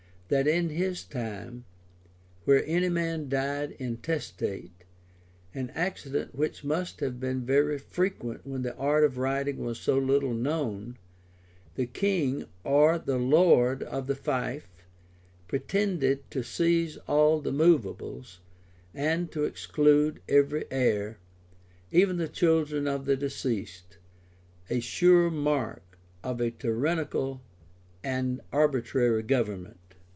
that 0.33 0.47
in 0.47 0.69
his 0.69 1.03
time, 1.03 1.65
where 2.45 2.63
any 2.65 2.87
man 2.87 3.27
died 3.27 3.71
intestate 3.79 4.85
an 5.53 5.69
accident 5.71 6.33
which 6.33 6.63
must 6.63 7.01
have 7.01 7.19
been 7.19 7.45
very 7.45 7.77
frequent 7.77 8.47
when 8.47 8.61
the 8.61 8.73
art 8.77 9.03
of 9.03 9.17
writing 9.17 9.57
was 9.57 9.77
so 9.77 9.97
little 9.97 10.33
known 10.33 10.97
the 11.75 11.85
king, 11.85 12.45
or 12.63 12.97
the 12.97 13.17
lord 13.17 13.83
of 13.83 14.07
the 14.07 14.15
fief, 14.15 14.69
pretended 15.49 16.23
to 16.31 16.41
seize 16.41 16.95
all 17.09 17.41
the 17.41 17.51
movables, 17.51 18.39
and 18.93 19.33
to 19.33 19.43
exclude 19.43 20.21
every 20.29 20.63
heir, 20.71 21.17
even 21.91 22.15
the 22.15 22.29
children 22.29 22.87
of 22.87 23.03
the 23.03 23.17
deceased; 23.17 23.97
a 24.69 24.79
sure 24.79 25.29
mark 25.29 25.97
of 26.23 26.39
a 26.39 26.49
tyrannical 26.51 27.41
and 28.01 28.39
arbitrary 28.53 29.23
government. 29.23 29.77